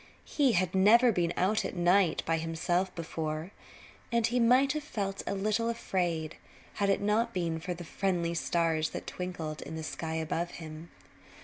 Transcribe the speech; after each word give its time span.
He 0.25 0.53
had 0.53 0.73
never 0.73 1.11
been 1.11 1.31
out 1.37 1.63
at 1.63 1.75
night 1.75 2.23
by 2.25 2.37
himself 2.39 2.95
before, 2.95 3.51
and 4.11 4.25
he 4.25 4.39
might 4.39 4.71
have 4.73 4.81
felt 4.83 5.21
a 5.27 5.35
little 5.35 5.69
afraid 5.69 6.37
had 6.81 6.89
it 6.89 7.01
not 7.01 7.35
been 7.35 7.59
for 7.59 7.75
the 7.75 7.83
friendly 7.83 8.33
stars 8.33 8.89
that 8.97 9.05
twinkled 9.05 9.61
in 9.61 9.75
the 9.75 9.83
sky 9.83 10.15
above 10.15 10.53
him. 10.57 10.89